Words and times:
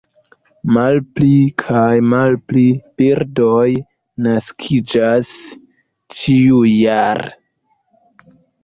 Malpli 0.77 1.33
kaj 1.63 1.99
malpli 2.13 2.63
birdoj 3.03 3.69
naskiĝas 4.29 5.33
ĉiujare. 6.17 7.31